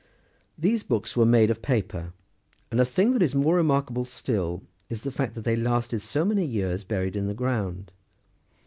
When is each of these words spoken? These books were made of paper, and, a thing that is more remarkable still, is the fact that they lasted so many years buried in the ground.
These 0.57 0.81
books 0.81 1.15
were 1.15 1.27
made 1.27 1.51
of 1.51 1.61
paper, 1.61 2.11
and, 2.71 2.79
a 2.79 2.85
thing 2.85 3.13
that 3.13 3.21
is 3.21 3.35
more 3.35 3.55
remarkable 3.55 4.03
still, 4.03 4.63
is 4.89 5.03
the 5.03 5.11
fact 5.11 5.35
that 5.35 5.43
they 5.43 5.55
lasted 5.55 6.01
so 6.01 6.25
many 6.25 6.43
years 6.43 6.83
buried 6.83 7.15
in 7.15 7.27
the 7.27 7.35
ground. 7.35 7.91